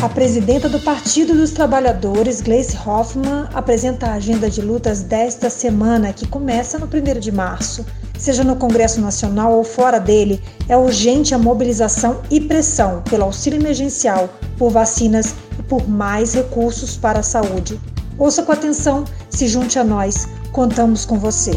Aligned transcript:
A 0.00 0.08
presidenta 0.08 0.68
do 0.68 0.78
Partido 0.78 1.34
dos 1.34 1.50
Trabalhadores, 1.50 2.40
Gleice 2.40 2.76
Hoffmann, 2.76 3.48
apresenta 3.52 4.06
a 4.06 4.12
agenda 4.12 4.48
de 4.48 4.62
lutas 4.62 5.02
desta 5.02 5.50
semana, 5.50 6.12
que 6.12 6.24
começa 6.24 6.78
no 6.78 6.86
1 6.86 7.18
de 7.18 7.32
março. 7.32 7.84
Seja 8.16 8.44
no 8.44 8.54
Congresso 8.54 9.00
Nacional 9.00 9.54
ou 9.54 9.64
fora 9.64 9.98
dele, 9.98 10.40
é 10.68 10.76
urgente 10.76 11.34
a 11.34 11.38
mobilização 11.38 12.22
e 12.30 12.40
pressão 12.40 13.02
pelo 13.10 13.24
auxílio 13.24 13.60
emergencial, 13.60 14.28
por 14.56 14.70
vacinas 14.70 15.34
e 15.58 15.62
por 15.64 15.88
mais 15.88 16.32
recursos 16.32 16.96
para 16.96 17.18
a 17.18 17.24
saúde. 17.24 17.80
Ouça 18.16 18.44
com 18.44 18.52
atenção, 18.52 19.04
se 19.28 19.48
junte 19.48 19.80
a 19.80 19.84
nós, 19.84 20.28
contamos 20.52 21.04
com 21.04 21.18
você. 21.18 21.50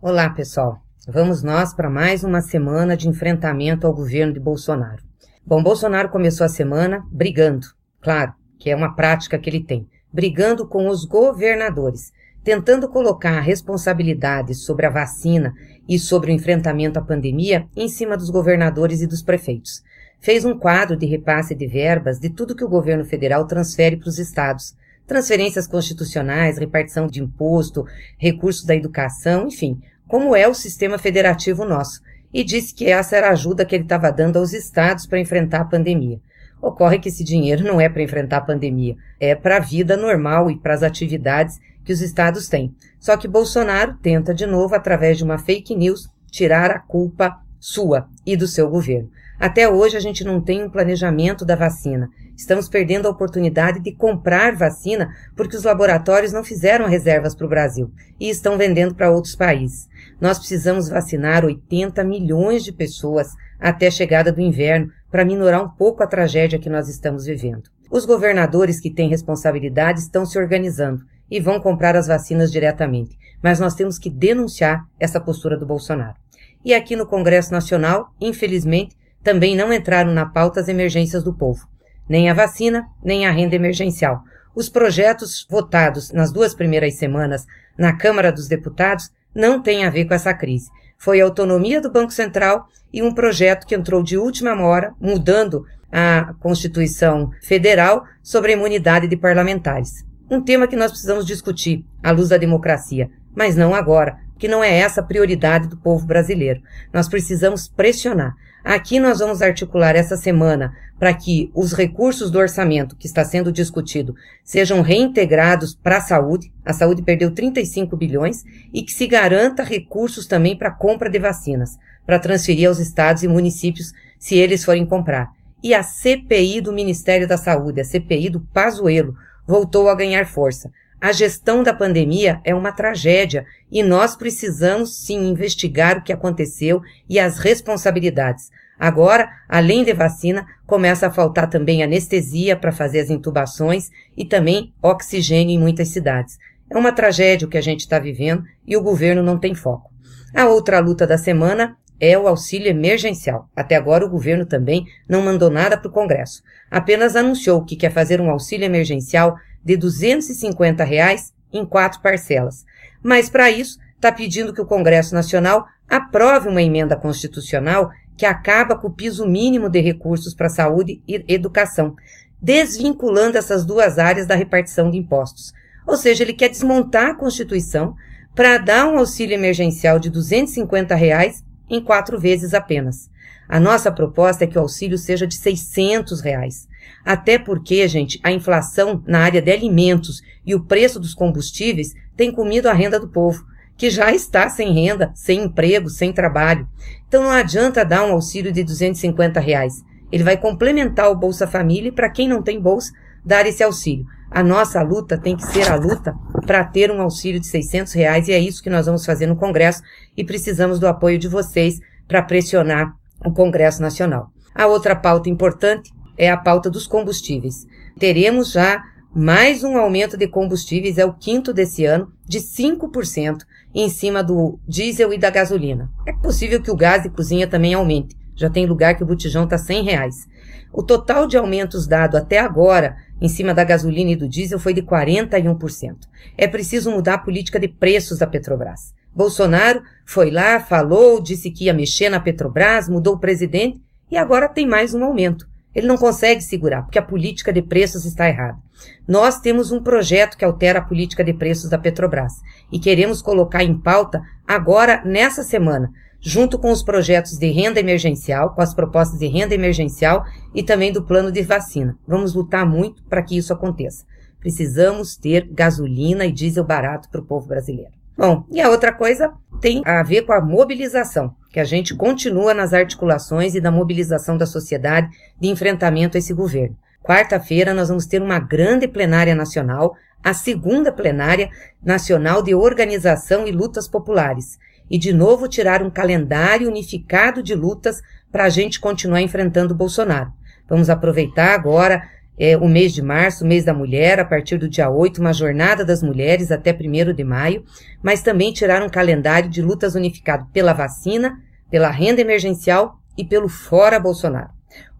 Olá, 0.00 0.30
pessoal. 0.30 0.76
Vamos 1.08 1.42
nós 1.42 1.74
para 1.74 1.90
mais 1.90 2.22
uma 2.22 2.40
semana 2.40 2.96
de 2.96 3.08
enfrentamento 3.08 3.88
ao 3.88 3.92
governo 3.92 4.32
de 4.32 4.38
Bolsonaro. 4.38 5.11
Bom, 5.44 5.60
Bolsonaro 5.60 6.08
começou 6.08 6.44
a 6.44 6.48
semana 6.48 7.04
brigando, 7.10 7.66
claro, 8.00 8.32
que 8.60 8.70
é 8.70 8.76
uma 8.76 8.94
prática 8.94 9.36
que 9.36 9.50
ele 9.50 9.64
tem, 9.64 9.88
brigando 10.12 10.68
com 10.68 10.88
os 10.88 11.04
governadores, 11.04 12.12
tentando 12.44 12.88
colocar 12.88 13.38
a 13.38 13.40
responsabilidade 13.40 14.54
sobre 14.54 14.86
a 14.86 14.90
vacina 14.90 15.52
e 15.88 15.98
sobre 15.98 16.30
o 16.30 16.34
enfrentamento 16.34 17.00
à 17.00 17.02
pandemia 17.02 17.66
em 17.76 17.88
cima 17.88 18.16
dos 18.16 18.30
governadores 18.30 19.00
e 19.00 19.06
dos 19.06 19.20
prefeitos. 19.20 19.82
Fez 20.20 20.44
um 20.44 20.56
quadro 20.56 20.96
de 20.96 21.06
repasse 21.06 21.56
de 21.56 21.66
verbas 21.66 22.20
de 22.20 22.30
tudo 22.30 22.54
que 22.54 22.64
o 22.64 22.68
governo 22.68 23.04
federal 23.04 23.44
transfere 23.44 23.96
para 23.96 24.08
os 24.08 24.20
estados. 24.20 24.76
Transferências 25.08 25.66
constitucionais, 25.66 26.56
repartição 26.56 27.08
de 27.08 27.20
imposto, 27.20 27.84
recursos 28.16 28.64
da 28.64 28.76
educação, 28.76 29.48
enfim, 29.48 29.82
como 30.06 30.36
é 30.36 30.46
o 30.46 30.54
sistema 30.54 30.98
federativo 30.98 31.64
nosso 31.64 32.00
e 32.32 32.42
disse 32.42 32.74
que 32.74 32.86
essa 32.86 33.16
era 33.16 33.28
a 33.28 33.32
ajuda 33.32 33.64
que 33.64 33.74
ele 33.74 33.84
estava 33.84 34.10
dando 34.10 34.38
aos 34.38 34.52
estados 34.52 35.06
para 35.06 35.20
enfrentar 35.20 35.60
a 35.60 35.64
pandemia. 35.64 36.20
Ocorre 36.60 36.98
que 36.98 37.08
esse 37.08 37.24
dinheiro 37.24 37.64
não 37.64 37.80
é 37.80 37.88
para 37.88 38.02
enfrentar 38.02 38.38
a 38.38 38.42
pandemia, 38.42 38.96
é 39.18 39.34
para 39.34 39.56
a 39.56 39.60
vida 39.60 39.96
normal 39.96 40.50
e 40.50 40.56
para 40.56 40.74
as 40.74 40.82
atividades 40.82 41.58
que 41.84 41.92
os 41.92 42.00
estados 42.00 42.48
têm. 42.48 42.74
Só 43.00 43.16
que 43.16 43.26
Bolsonaro 43.26 43.96
tenta 44.00 44.32
de 44.32 44.46
novo, 44.46 44.74
através 44.74 45.18
de 45.18 45.24
uma 45.24 45.38
fake 45.38 45.74
news, 45.74 46.08
tirar 46.30 46.70
a 46.70 46.78
culpa 46.78 47.40
sua 47.58 48.08
e 48.24 48.36
do 48.36 48.46
seu 48.46 48.70
governo. 48.70 49.10
Até 49.38 49.68
hoje 49.68 49.96
a 49.96 50.00
gente 50.00 50.24
não 50.24 50.40
tem 50.40 50.62
um 50.62 50.70
planejamento 50.70 51.44
da 51.44 51.56
vacina. 51.56 52.08
Estamos 52.36 52.68
perdendo 52.68 53.06
a 53.06 53.10
oportunidade 53.10 53.80
de 53.80 53.92
comprar 53.92 54.54
vacina 54.54 55.14
porque 55.36 55.56
os 55.56 55.64
laboratórios 55.64 56.32
não 56.32 56.44
fizeram 56.44 56.86
reservas 56.86 57.34
para 57.34 57.46
o 57.46 57.48
Brasil 57.48 57.90
e 58.20 58.28
estão 58.28 58.56
vendendo 58.56 58.94
para 58.94 59.10
outros 59.10 59.34
países. 59.34 59.88
Nós 60.20 60.38
precisamos 60.38 60.88
vacinar 60.88 61.44
80 61.44 62.04
milhões 62.04 62.62
de 62.62 62.72
pessoas 62.72 63.28
até 63.58 63.88
a 63.88 63.90
chegada 63.90 64.32
do 64.32 64.40
inverno 64.40 64.90
para 65.10 65.24
minorar 65.24 65.62
um 65.62 65.68
pouco 65.68 66.02
a 66.02 66.06
tragédia 66.06 66.58
que 66.58 66.70
nós 66.70 66.88
estamos 66.88 67.26
vivendo. 67.26 67.70
Os 67.90 68.06
governadores 68.06 68.80
que 68.80 68.90
têm 68.90 69.08
responsabilidade 69.10 70.00
estão 70.00 70.24
se 70.24 70.38
organizando 70.38 71.04
e 71.30 71.40
vão 71.40 71.60
comprar 71.60 71.94
as 71.94 72.06
vacinas 72.06 72.50
diretamente, 72.50 73.18
mas 73.42 73.60
nós 73.60 73.74
temos 73.74 73.98
que 73.98 74.08
denunciar 74.08 74.84
essa 74.98 75.20
postura 75.20 75.56
do 75.56 75.66
Bolsonaro. 75.66 76.16
E 76.64 76.72
aqui 76.72 76.96
no 76.96 77.06
Congresso 77.06 77.52
Nacional, 77.52 78.12
infelizmente, 78.20 78.96
também 79.22 79.56
não 79.56 79.72
entraram 79.72 80.12
na 80.12 80.26
pauta 80.26 80.60
as 80.60 80.68
emergências 80.68 81.22
do 81.22 81.32
povo 81.32 81.66
nem 82.08 82.28
a 82.28 82.34
vacina, 82.34 82.86
nem 83.02 83.26
a 83.26 83.30
renda 83.30 83.56
emergencial. 83.56 84.22
Os 84.54 84.68
projetos 84.68 85.46
votados 85.48 86.12
nas 86.12 86.30
duas 86.30 86.54
primeiras 86.54 86.94
semanas 86.96 87.46
na 87.76 87.96
Câmara 87.96 88.30
dos 88.30 88.48
Deputados 88.48 89.10
não 89.34 89.62
têm 89.62 89.84
a 89.84 89.90
ver 89.90 90.04
com 90.04 90.14
essa 90.14 90.34
crise. 90.34 90.68
Foi 90.98 91.20
a 91.20 91.24
autonomia 91.24 91.80
do 91.80 91.90
Banco 91.90 92.12
Central 92.12 92.68
e 92.92 93.02
um 93.02 93.14
projeto 93.14 93.66
que 93.66 93.74
entrou 93.74 94.02
de 94.02 94.18
última 94.18 94.60
hora, 94.62 94.92
mudando 95.00 95.64
a 95.90 96.34
Constituição 96.38 97.30
Federal 97.42 98.04
sobre 98.22 98.52
a 98.52 98.56
imunidade 98.56 99.08
de 99.08 99.16
parlamentares. 99.16 100.04
Um 100.30 100.42
tema 100.42 100.68
que 100.68 100.76
nós 100.76 100.90
precisamos 100.90 101.26
discutir 101.26 101.84
à 102.02 102.10
luz 102.10 102.28
da 102.28 102.36
democracia, 102.36 103.10
mas 103.34 103.56
não 103.56 103.74
agora, 103.74 104.18
que 104.42 104.48
não 104.48 104.64
é 104.64 104.76
essa 104.76 105.00
a 105.00 105.04
prioridade 105.04 105.68
do 105.68 105.76
povo 105.76 106.04
brasileiro. 106.04 106.60
Nós 106.92 107.08
precisamos 107.08 107.68
pressionar. 107.68 108.34
Aqui 108.64 108.98
nós 108.98 109.20
vamos 109.20 109.40
articular 109.40 109.94
essa 109.94 110.16
semana 110.16 110.76
para 110.98 111.14
que 111.14 111.52
os 111.54 111.72
recursos 111.72 112.28
do 112.28 112.40
orçamento 112.40 112.96
que 112.96 113.06
está 113.06 113.24
sendo 113.24 113.52
discutido 113.52 114.16
sejam 114.42 114.80
reintegrados 114.80 115.76
para 115.76 115.98
a 115.98 116.00
saúde. 116.00 116.52
A 116.64 116.72
saúde 116.72 117.02
perdeu 117.02 117.30
35 117.30 117.96
bilhões 117.96 118.42
e 118.74 118.82
que 118.82 118.90
se 118.90 119.06
garanta 119.06 119.62
recursos 119.62 120.26
também 120.26 120.58
para 120.58 120.70
a 120.70 120.74
compra 120.74 121.08
de 121.08 121.20
vacinas, 121.20 121.78
para 122.04 122.18
transferir 122.18 122.66
aos 122.66 122.80
estados 122.80 123.22
e 123.22 123.28
municípios 123.28 123.92
se 124.18 124.34
eles 124.34 124.64
forem 124.64 124.84
comprar. 124.84 125.30
E 125.62 125.72
a 125.72 125.84
CPI 125.84 126.60
do 126.60 126.72
Ministério 126.72 127.28
da 127.28 127.36
Saúde, 127.36 127.80
a 127.80 127.84
CPI 127.84 128.28
do 128.28 128.40
Pazuello, 128.40 129.14
voltou 129.46 129.88
a 129.88 129.94
ganhar 129.94 130.26
força. 130.26 130.68
A 131.02 131.10
gestão 131.10 131.64
da 131.64 131.74
pandemia 131.74 132.40
é 132.44 132.54
uma 132.54 132.70
tragédia 132.70 133.44
e 133.68 133.82
nós 133.82 134.14
precisamos 134.14 135.04
sim 135.04 135.30
investigar 135.30 135.98
o 135.98 136.02
que 136.04 136.12
aconteceu 136.12 136.80
e 137.08 137.18
as 137.18 137.38
responsabilidades. 137.38 138.52
Agora, 138.78 139.28
além 139.48 139.82
de 139.82 139.92
vacina, 139.92 140.46
começa 140.64 141.08
a 141.08 141.10
faltar 141.10 141.50
também 141.50 141.82
anestesia 141.82 142.54
para 142.54 142.70
fazer 142.70 143.00
as 143.00 143.10
intubações 143.10 143.90
e 144.16 144.24
também 144.24 144.72
oxigênio 144.80 145.56
em 145.56 145.58
muitas 145.58 145.88
cidades. 145.88 146.38
É 146.70 146.78
uma 146.78 146.92
tragédia 146.92 147.48
o 147.48 147.50
que 147.50 147.58
a 147.58 147.62
gente 147.62 147.80
está 147.80 147.98
vivendo 147.98 148.44
e 148.64 148.76
o 148.76 148.80
governo 148.80 149.24
não 149.24 149.40
tem 149.40 149.56
foco. 149.56 149.90
A 150.32 150.46
outra 150.46 150.78
luta 150.78 151.04
da 151.04 151.18
semana 151.18 151.76
é 152.02 152.18
o 152.18 152.26
auxílio 152.26 152.66
emergencial. 152.66 153.48
Até 153.54 153.76
agora 153.76 154.04
o 154.04 154.10
governo 154.10 154.44
também 154.44 154.84
não 155.08 155.22
mandou 155.22 155.48
nada 155.48 155.78
para 155.78 155.88
o 155.88 155.92
Congresso. 155.92 156.42
Apenas 156.68 157.14
anunciou 157.14 157.64
que 157.64 157.76
quer 157.76 157.92
fazer 157.92 158.20
um 158.20 158.28
auxílio 158.28 158.64
emergencial 158.64 159.36
de 159.64 159.76
250 159.76 160.82
reais 160.82 161.32
em 161.52 161.64
quatro 161.64 162.02
parcelas. 162.02 162.64
Mas, 163.00 163.30
para 163.30 163.52
isso, 163.52 163.78
está 163.94 164.10
pedindo 164.10 164.52
que 164.52 164.60
o 164.60 164.66
Congresso 164.66 165.14
Nacional 165.14 165.64
aprove 165.88 166.48
uma 166.48 166.60
emenda 166.60 166.96
constitucional 166.96 167.92
que 168.16 168.26
acaba 168.26 168.76
com 168.76 168.88
o 168.88 168.92
piso 168.92 169.24
mínimo 169.24 169.68
de 169.68 169.80
recursos 169.80 170.34
para 170.34 170.48
saúde 170.48 171.00
e 171.06 171.24
educação, 171.28 171.94
desvinculando 172.40 173.38
essas 173.38 173.64
duas 173.64 174.00
áreas 174.00 174.26
da 174.26 174.34
repartição 174.34 174.90
de 174.90 174.98
impostos. 174.98 175.52
Ou 175.86 175.96
seja, 175.96 176.24
ele 176.24 176.32
quer 176.32 176.48
desmontar 176.48 177.10
a 177.10 177.14
Constituição 177.14 177.94
para 178.34 178.58
dar 178.58 178.88
um 178.88 178.98
auxílio 178.98 179.34
emergencial 179.34 180.00
de 180.00 180.10
250 180.10 180.96
reais 180.96 181.44
em 181.72 181.82
quatro 181.82 182.20
vezes 182.20 182.54
apenas. 182.54 183.10
A 183.48 183.58
nossa 183.58 183.90
proposta 183.90 184.44
é 184.44 184.46
que 184.46 184.58
o 184.58 184.60
auxílio 184.60 184.96
seja 184.96 185.26
de 185.26 185.34
600 185.34 186.20
reais. 186.20 186.68
Até 187.04 187.38
porque, 187.38 187.86
gente, 187.88 188.20
a 188.22 188.30
inflação 188.30 189.02
na 189.06 189.20
área 189.20 189.42
de 189.42 189.50
alimentos 189.50 190.22
e 190.44 190.54
o 190.54 190.64
preço 190.64 191.00
dos 191.00 191.14
combustíveis 191.14 191.94
tem 192.16 192.30
comido 192.30 192.68
a 192.68 192.72
renda 192.72 193.00
do 193.00 193.08
povo, 193.08 193.44
que 193.76 193.90
já 193.90 194.12
está 194.12 194.48
sem 194.48 194.72
renda, 194.72 195.10
sem 195.14 195.44
emprego, 195.44 195.88
sem 195.88 196.12
trabalho. 196.12 196.68
Então 197.08 197.22
não 197.22 197.30
adianta 197.30 197.84
dar 197.84 198.04
um 198.04 198.12
auxílio 198.12 198.52
de 198.52 198.62
250 198.62 199.40
reais. 199.40 199.82
Ele 200.10 200.22
vai 200.22 200.36
complementar 200.36 201.10
o 201.10 201.16
Bolsa 201.16 201.46
Família 201.46 201.88
e 201.88 201.92
para 201.92 202.10
quem 202.10 202.28
não 202.28 202.42
tem 202.42 202.60
bolsa, 202.60 202.92
dar 203.24 203.46
esse 203.46 203.62
auxílio. 203.62 204.06
A 204.30 204.42
nossa 204.42 204.80
luta 204.82 205.18
tem 205.18 205.36
que 205.36 205.46
ser 205.46 205.70
a 205.70 205.74
luta 205.74 206.14
para 206.46 206.64
ter 206.64 206.90
um 206.90 207.00
auxílio 207.00 207.40
de 207.40 207.46
600 207.46 207.92
reais 207.92 208.28
e 208.28 208.32
é 208.32 208.38
isso 208.38 208.62
que 208.62 208.70
nós 208.70 208.86
vamos 208.86 209.04
fazer 209.04 209.26
no 209.26 209.36
Congresso 209.36 209.82
e 210.16 210.24
precisamos 210.24 210.78
do 210.78 210.86
apoio 210.86 211.18
de 211.18 211.28
vocês 211.28 211.78
para 212.06 212.22
pressionar 212.22 212.92
o 213.24 213.32
Congresso 213.32 213.80
Nacional. 213.80 214.30
A 214.54 214.66
outra 214.66 214.94
pauta 214.94 215.30
importante 215.30 215.90
é 216.16 216.30
a 216.30 216.36
pauta 216.36 216.68
dos 216.68 216.86
combustíveis. 216.86 217.66
Teremos 217.98 218.52
já 218.52 218.82
mais 219.14 219.62
um 219.62 219.76
aumento 219.76 220.16
de 220.16 220.26
combustíveis, 220.26 220.98
é 220.98 221.04
o 221.04 221.12
quinto 221.12 221.52
desse 221.52 221.84
ano, 221.84 222.10
de 222.26 222.38
5% 222.38 223.38
em 223.74 223.88
cima 223.88 224.22
do 224.22 224.58
diesel 224.66 225.12
e 225.12 225.18
da 225.18 225.30
gasolina. 225.30 225.90
É 226.06 226.12
possível 226.12 226.62
que 226.62 226.70
o 226.70 226.76
gás 226.76 227.02
de 227.02 227.10
cozinha 227.10 227.46
também 227.46 227.74
aumente. 227.74 228.16
Já 228.42 228.50
tem 228.50 228.66
lugar 228.66 228.96
que 228.96 229.04
o 229.04 229.06
botijão 229.06 229.44
está 229.44 229.56
100 229.56 229.84
reais. 229.84 230.26
O 230.72 230.82
total 230.82 231.28
de 231.28 231.36
aumentos 231.36 231.86
dado 231.86 232.16
até 232.16 232.40
agora 232.40 232.96
em 233.20 233.28
cima 233.28 233.54
da 233.54 233.62
gasolina 233.62 234.10
e 234.10 234.16
do 234.16 234.28
diesel 234.28 234.58
foi 234.58 234.74
de 234.74 234.82
41%. 234.82 235.96
É 236.36 236.48
preciso 236.48 236.90
mudar 236.90 237.14
a 237.14 237.18
política 237.18 237.60
de 237.60 237.68
preços 237.68 238.18
da 238.18 238.26
Petrobras. 238.26 238.92
Bolsonaro 239.14 239.80
foi 240.04 240.28
lá, 240.32 240.58
falou, 240.58 241.22
disse 241.22 241.52
que 241.52 241.66
ia 241.66 241.72
mexer 241.72 242.08
na 242.08 242.18
Petrobras, 242.18 242.88
mudou 242.88 243.14
o 243.14 243.20
presidente 243.20 243.80
e 244.10 244.16
agora 244.16 244.48
tem 244.48 244.66
mais 244.66 244.92
um 244.92 245.04
aumento. 245.04 245.46
Ele 245.72 245.86
não 245.86 245.96
consegue 245.96 246.42
segurar, 246.42 246.82
porque 246.82 246.98
a 246.98 247.02
política 247.02 247.52
de 247.52 247.62
preços 247.62 248.04
está 248.04 248.28
errada. 248.28 248.58
Nós 249.06 249.38
temos 249.38 249.70
um 249.70 249.80
projeto 249.80 250.36
que 250.36 250.44
altera 250.44 250.80
a 250.80 250.84
política 250.84 251.22
de 251.22 251.32
preços 251.32 251.70
da 251.70 251.78
Petrobras 251.78 252.32
e 252.72 252.80
queremos 252.80 253.22
colocar 253.22 253.62
em 253.62 253.78
pauta 253.78 254.20
agora, 254.46 255.00
nessa 255.04 255.44
semana, 255.44 255.90
junto 256.22 256.56
com 256.58 256.70
os 256.70 256.82
projetos 256.82 257.36
de 257.36 257.50
renda 257.50 257.80
emergencial, 257.80 258.54
com 258.54 258.62
as 258.62 258.72
propostas 258.72 259.18
de 259.18 259.26
renda 259.26 259.54
emergencial 259.54 260.24
e 260.54 260.62
também 260.62 260.92
do 260.92 261.02
plano 261.02 261.32
de 261.32 261.42
vacina. 261.42 261.98
Vamos 262.06 262.32
lutar 262.32 262.64
muito 262.64 263.02
para 263.04 263.22
que 263.22 263.36
isso 263.36 263.52
aconteça. 263.52 264.06
Precisamos 264.38 265.16
ter 265.16 265.48
gasolina 265.50 266.24
e 266.24 266.32
diesel 266.32 266.64
barato 266.64 267.08
para 267.10 267.20
o 267.20 267.24
povo 267.24 267.48
brasileiro. 267.48 267.90
Bom, 268.16 268.44
e 268.50 268.60
a 268.60 268.70
outra 268.70 268.92
coisa 268.92 269.32
tem 269.60 269.82
a 269.84 270.02
ver 270.02 270.22
com 270.22 270.32
a 270.32 270.40
mobilização, 270.40 271.34
que 271.50 271.58
a 271.58 271.64
gente 271.64 271.94
continua 271.94 272.54
nas 272.54 272.72
articulações 272.72 273.54
e 273.54 273.60
da 273.60 273.70
mobilização 273.70 274.36
da 274.36 274.46
sociedade 274.46 275.08
de 275.40 275.48
enfrentamento 275.48 276.16
a 276.16 276.18
esse 276.18 276.32
governo. 276.32 276.76
Quarta-feira 277.02 277.74
nós 277.74 277.88
vamos 277.88 278.06
ter 278.06 278.22
uma 278.22 278.38
grande 278.38 278.86
plenária 278.86 279.34
nacional, 279.34 279.96
a 280.22 280.32
segunda 280.32 280.92
plenária 280.92 281.50
nacional 281.82 282.42
de 282.42 282.54
organização 282.54 283.46
e 283.46 283.50
lutas 283.50 283.88
populares. 283.88 284.58
E 284.92 284.98
de 284.98 285.10
novo 285.10 285.48
tirar 285.48 285.82
um 285.82 285.88
calendário 285.88 286.68
unificado 286.68 287.42
de 287.42 287.54
lutas 287.54 288.02
para 288.30 288.44
a 288.44 288.50
gente 288.50 288.78
continuar 288.78 289.22
enfrentando 289.22 289.72
o 289.72 289.76
Bolsonaro. 289.76 290.30
Vamos 290.68 290.90
aproveitar 290.90 291.54
agora 291.54 292.02
é, 292.38 292.58
o 292.58 292.68
mês 292.68 292.92
de 292.92 293.00
março, 293.00 293.42
o 293.42 293.48
mês 293.48 293.64
da 293.64 293.72
mulher, 293.72 294.20
a 294.20 294.24
partir 294.26 294.58
do 294.58 294.68
dia 294.68 294.90
8, 294.90 295.18
uma 295.18 295.32
jornada 295.32 295.82
das 295.82 296.02
mulheres 296.02 296.52
até 296.52 296.76
1 296.78 297.14
de 297.14 297.24
maio, 297.24 297.64
mas 298.02 298.20
também 298.20 298.52
tirar 298.52 298.82
um 298.82 298.88
calendário 298.90 299.48
de 299.48 299.62
lutas 299.62 299.94
unificado 299.94 300.46
pela 300.52 300.74
vacina, 300.74 301.40
pela 301.70 301.88
renda 301.88 302.20
emergencial 302.20 302.98
e 303.16 303.24
pelo 303.24 303.48
Fora 303.48 303.98
Bolsonaro. 303.98 304.50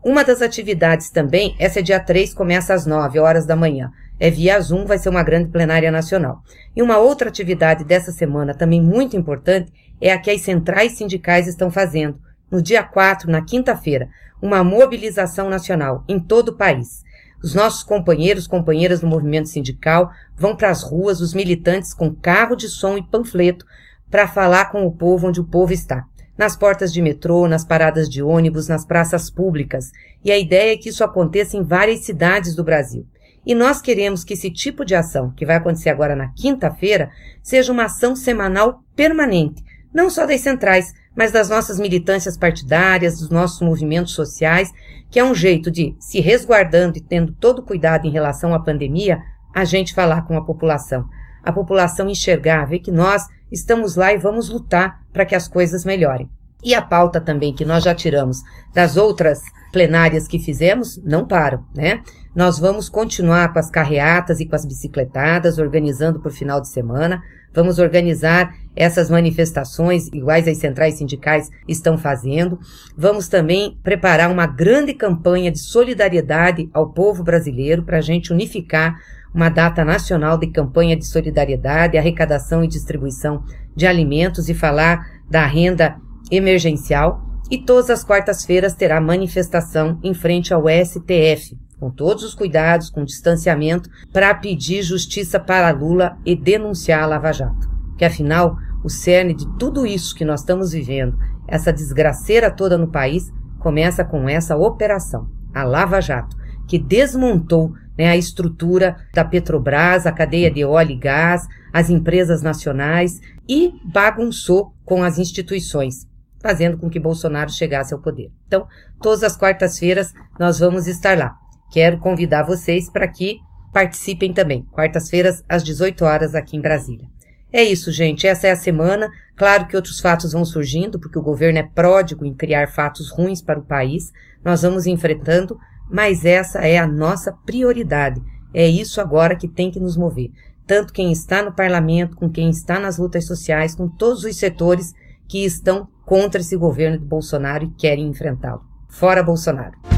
Uma 0.03 0.25
das 0.25 0.41
atividades 0.41 1.11
também, 1.11 1.55
essa 1.59 1.81
é 1.81 1.83
dia 1.83 2.01
3, 2.01 2.33
começa 2.33 2.73
às 2.73 2.87
9 2.87 3.19
horas 3.19 3.45
da 3.45 3.55
manhã. 3.55 3.93
É 4.23 4.31
via 4.31 4.61
Zoom, 4.61 4.87
vai 4.87 4.99
ser 4.99 5.09
uma 5.09 5.25
grande 5.25 5.49
plenária 5.49 5.91
nacional. 5.91 6.45
E 6.77 6.81
uma 6.81 6.97
outra 6.97 7.29
atividade 7.29 7.83
dessa 7.83 8.13
semana, 8.13 8.55
também 8.55 8.81
muito 8.81 9.17
importante, 9.17 9.73
é 10.01 10.13
a 10.13 10.19
que 10.21 10.31
as 10.31 10.43
centrais 10.43 10.93
sindicais 10.93 11.49
estão 11.49 11.73
fazendo. 11.73 12.21
No 12.49 12.63
dia 12.63 12.85
4, 12.85 13.29
na 13.29 13.43
quinta-feira, 13.43 14.09
uma 14.41 14.63
mobilização 14.63 15.51
nacional 15.51 16.05
em 16.09 16.21
todo 16.21 16.51
o 16.51 16.57
país. 16.57 17.03
Os 17.43 17.53
nossos 17.53 17.83
companheiros, 17.83 18.47
companheiras 18.47 19.01
do 19.01 19.09
movimento 19.09 19.49
sindical 19.49 20.13
vão 20.37 20.55
para 20.55 20.71
as 20.71 20.85
ruas, 20.85 21.21
os 21.21 21.35
militantes 21.35 21.93
com 21.93 22.15
carro 22.15 22.55
de 22.55 22.69
som 22.69 22.97
e 22.97 23.03
panfleto 23.03 23.67
para 24.09 24.29
falar 24.29 24.67
com 24.67 24.87
o 24.87 24.93
povo 24.93 25.27
onde 25.27 25.41
o 25.41 25.45
povo 25.45 25.73
está 25.73 26.07
nas 26.39 26.57
portas 26.57 26.93
de 26.93 27.03
metrô, 27.03 27.47
nas 27.47 27.65
paradas 27.65 28.09
de 28.09 28.23
ônibus, 28.23 28.67
nas 28.67 28.85
praças 28.85 29.31
públicas, 29.31 29.91
e 30.25 30.33
a 30.33 30.39
ideia 30.39 30.73
é 30.73 30.77
que 30.77 30.89
isso 30.89 31.05
aconteça 31.05 31.57
em 31.57 31.63
várias 31.63 32.01
cidades 32.01 32.55
do 32.55 32.65
Brasil. 32.65 33.07
E 33.45 33.55
nós 33.55 33.81
queremos 33.81 34.23
que 34.23 34.35
esse 34.35 34.51
tipo 34.51 34.85
de 34.85 34.95
ação, 34.95 35.33
que 35.37 35.45
vai 35.45 35.57
acontecer 35.57 35.91
agora 35.91 36.15
na 36.15 36.29
quinta-feira, 36.29 37.11
seja 37.43 37.73
uma 37.73 37.85
ação 37.85 38.15
semanal 38.15 38.83
permanente, 38.95 39.63
não 39.93 40.09
só 40.09 40.27
das 40.27 40.41
centrais, 40.41 40.93
mas 41.17 41.33
das 41.33 41.49
nossas 41.49 41.79
militâncias 41.79 42.37
partidárias, 42.37 43.19
dos 43.19 43.31
nossos 43.31 43.61
movimentos 43.61 44.15
sociais, 44.15 44.71
que 45.11 45.19
é 45.19 45.25
um 45.25 45.35
jeito 45.35 45.71
de, 45.71 45.95
se 45.99 46.21
resguardando 46.21 46.97
e 46.97 47.03
tendo 47.03 47.33
todo 47.33 47.63
cuidado 47.63 48.07
em 48.07 48.11
relação 48.11 48.55
à 48.55 48.61
pandemia, 48.61 49.21
a 49.55 49.65
gente 49.65 49.95
falar 49.95 50.23
com 50.23 50.37
a 50.37 50.45
população. 50.45 51.05
A 51.43 51.53
população 51.53 52.09
enxergar, 52.09 52.65
ver 52.65 52.79
que 52.79 52.91
nós 52.91 53.27
estamos 53.51 53.97
lá 53.97 54.13
e 54.13 54.19
vamos 54.19 54.49
lutar 54.49 55.03
para 55.13 55.27
que 55.27 55.35
as 55.35 55.47
coisas 55.47 55.85
melhorem. 55.85 56.31
E 56.63 56.75
a 56.75 56.83
pauta 56.83 57.21
também 57.21 57.53
que 57.53 57.65
nós 57.65 57.85
já 57.85 57.95
tiramos 57.95 58.43
das 58.73 58.97
outras 58.97 59.41
plenárias 59.73 60.29
que 60.29 60.39
fizemos 60.39 61.01
não 61.03 61.27
param, 61.27 61.65
né? 61.75 62.03
Nós 62.35 62.59
vamos 62.59 62.89
continuar 62.89 63.53
com 63.53 63.59
as 63.59 63.71
carreatas 63.71 64.41
e 64.41 64.47
com 64.47 64.55
as 64.55 64.65
bicicletadas, 64.65 65.59
organizando 65.59 66.21
por 66.21 66.33
final 66.33 66.61
de 66.61 66.69
semana. 66.69 67.23
Vamos 67.53 67.79
organizar 67.79 68.55
essas 68.75 69.11
manifestações, 69.11 70.09
iguais 70.09 70.49
as 70.49 70.57
centrais 70.57 70.95
sindicais 70.95 71.51
estão 71.69 71.99
fazendo. 71.99 72.59
Vamos 72.97 73.29
também 73.29 73.79
preparar 73.83 74.31
uma 74.31 74.47
grande 74.47 74.95
campanha 74.95 75.51
de 75.51 75.59
solidariedade 75.59 76.71
ao 76.73 76.91
povo 76.91 77.23
brasileiro 77.23 77.83
para 77.83 77.99
a 77.99 78.03
gente 78.03 78.33
unificar 78.33 78.99
uma 79.35 79.51
data 79.51 79.85
nacional 79.85 80.39
de 80.39 80.47
campanha 80.47 80.97
de 80.97 81.07
solidariedade, 81.07 81.99
arrecadação 81.99 82.65
e 82.65 82.69
distribuição 82.69 83.45
de 83.75 83.87
alimentos 83.87 84.49
e 84.49 84.55
falar 84.55 85.07
da 85.31 85.45
renda 85.45 85.97
emergencial. 86.33 87.23
E 87.51 87.59
todas 87.59 87.91
as 87.91 88.03
quartas-feiras 88.03 88.75
terá 88.75 88.99
manifestação 89.01 89.99
em 90.03 90.15
frente 90.15 90.55
ao 90.55 90.65
STF, 90.69 91.59
com 91.79 91.91
todos 91.91 92.25
os 92.25 92.35
cuidados, 92.35 92.89
com 92.89 93.05
distanciamento, 93.05 93.91
para 94.11 94.35
pedir 94.35 94.83
justiça 94.83 95.39
para 95.39 95.71
Lula 95.71 96.17
e 96.25 96.35
denunciar 96.35 97.03
a 97.03 97.07
Lava 97.07 97.31
Jato. 97.31 97.69
Que 97.99 98.07
afinal, 98.07 98.57
o 98.83 98.89
cerne 98.89 99.35
de 99.35 99.47
tudo 99.59 99.87
isso 99.87 100.15
que 100.15 100.25
nós 100.25 100.41
estamos 100.41 100.73
vivendo, 100.73 101.19
essa 101.47 101.73
desgraceira 101.73 102.51
toda 102.51 102.79
no 102.79 102.89
país, 102.89 103.31
começa 103.59 104.03
com 104.03 104.29
essa 104.29 104.57
operação, 104.57 105.29
a 105.55 105.63
Lava 105.63 106.01
Jato, 106.01 106.37
que 106.67 106.79
desmontou 106.79 107.75
né, 107.97 108.09
a 108.09 108.17
estrutura 108.17 108.97
da 109.13 109.25
Petrobras, 109.25 110.07
a 110.07 110.13
cadeia 110.13 110.51
de 110.51 110.65
óleo 110.65 110.93
e 110.93 110.97
gás, 110.97 111.47
as 111.73 111.91
empresas 111.91 112.43
nacionais 112.43 113.21
e 113.49 113.73
bagunçou 113.85 114.75
com 114.85 115.03
as 115.03 115.19
instituições, 115.19 116.07
fazendo 116.43 116.77
com 116.77 116.91
que 116.91 116.99
Bolsonaro 116.99 117.51
chegasse 117.51 117.95
ao 117.95 118.01
poder. 118.01 118.31
Então, 118.47 118.67
todas 119.01 119.23
as 119.23 119.37
quartas-feiras 119.37 120.13
nós 120.39 120.59
vamos 120.59 120.87
estar 120.87 121.17
lá. 121.17 121.37
Quero 121.71 121.99
convidar 121.99 122.43
vocês 122.43 122.91
para 122.91 123.09
que 123.09 123.39
participem 123.73 124.33
também, 124.33 124.67
quartas-feiras 124.73 125.43
às 125.49 125.63
18 125.63 126.05
horas 126.05 126.35
aqui 126.35 126.57
em 126.57 126.61
Brasília. 126.61 127.07
É 127.53 127.63
isso, 127.63 127.93
gente. 127.93 128.27
Essa 128.27 128.49
é 128.49 128.51
a 128.51 128.57
semana. 128.57 129.11
Claro 129.37 129.67
que 129.67 129.77
outros 129.77 130.01
fatos 130.01 130.33
vão 130.33 130.45
surgindo, 130.45 130.99
porque 130.99 131.19
o 131.19 131.23
governo 131.23 131.59
é 131.59 131.63
pródigo 131.63 132.25
em 132.25 132.35
criar 132.35 132.69
fatos 132.69 133.11
ruins 133.11 133.43
para 133.43 133.59
o 133.59 133.65
país. 133.65 134.11
Nós 134.43 134.63
vamos 134.63 134.87
enfrentando, 134.87 135.59
mas 135.91 136.25
essa 136.25 136.61
é 136.61 136.79
a 136.79 136.87
nossa 136.87 137.31
prioridade. 137.31 138.23
É 138.55 138.67
isso 138.67 139.01
agora 139.01 139.37
que 139.37 139.47
tem 139.47 139.71
que 139.71 139.81
nos 139.81 139.97
mover. 139.99 140.31
Tanto 140.67 140.93
quem 140.93 141.13
está 141.13 141.43
no 141.43 141.53
parlamento, 141.53 142.17
com 142.17 142.31
quem 142.31 142.49
está 142.49 142.81
nas 142.81 142.97
lutas 142.97 143.27
sociais, 143.27 143.75
com 143.75 143.87
todos 143.87 144.25
os 144.25 144.37
setores 144.37 144.95
que 145.29 145.45
estão 145.45 145.89
contra 146.05 146.41
esse 146.41 146.57
governo 146.57 146.99
de 146.99 147.05
Bolsonaro 147.05 147.65
e 147.65 147.71
querem 147.71 148.09
enfrentá-lo. 148.09 148.63
Fora 148.89 149.23
Bolsonaro! 149.23 149.92